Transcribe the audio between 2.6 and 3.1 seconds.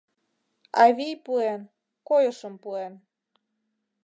пуэн